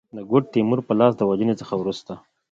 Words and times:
د 0.15 0.17
ګوډ 0.29 0.43
تیمور 0.53 0.79
په 0.87 0.93
لاس 0.99 1.13
د 1.17 1.21
وژني 1.29 1.55
څخه 1.61 1.73
وروسته. 1.77 2.13